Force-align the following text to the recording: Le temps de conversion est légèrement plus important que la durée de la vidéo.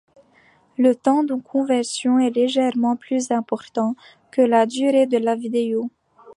Le 0.79 0.95
temps 0.95 1.23
de 1.23 1.35
conversion 1.35 2.17
est 2.17 2.31
légèrement 2.31 2.95
plus 2.95 3.29
important 3.29 3.95
que 4.31 4.41
la 4.41 4.65
durée 4.65 5.05
de 5.05 5.19
la 5.19 5.35
vidéo. 5.35 5.91